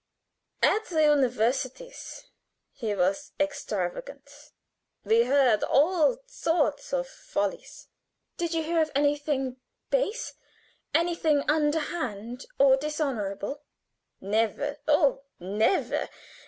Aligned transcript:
At 0.63 0.85
the 0.85 1.03
universities 1.03 2.23
he 2.71 2.95
was 2.95 3.33
extravagant; 3.39 4.51
we 5.03 5.25
heard 5.25 5.61
all 5.61 6.23
sorts 6.25 6.91
of 6.91 7.07
follies." 7.07 7.87
"Did 8.35 8.55
you 8.55 8.61
ever 8.61 8.67
hear 8.69 8.81
of 8.81 8.91
anything 8.95 9.57
base 9.91 10.33
anything 10.95 11.43
underhand 11.47 12.47
or 12.57 12.77
dishonorable?" 12.77 13.61
"Never 14.19 14.77
oh, 14.87 15.21
never. 15.39 16.09